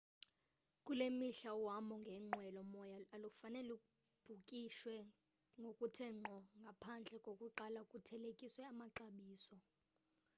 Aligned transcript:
kule 0.85 1.05
mihla 1.19 1.51
uhambo 1.63 1.95
ngenqwelo 2.03 2.61
moya 2.73 2.97
alufane 3.15 3.59
lubhukishwe 3.69 4.95
ngokuthe 5.59 6.05
ngqo 6.19 6.37
ngaphandle 6.61 7.17
kokuqala 7.25 7.81
kuthelekiswe 7.89 8.63
amaxabiso 8.71 9.55